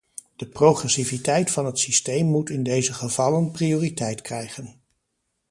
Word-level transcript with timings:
De 0.35 0.47
progressiviteit 0.47 1.51
van 1.51 1.65
het 1.65 1.79
systeem 1.79 2.25
moet 2.25 2.49
in 2.49 2.63
deze 2.63 2.93
gevallen 2.93 3.51
prioriteit 3.51 4.21
krijgen. 4.21 4.81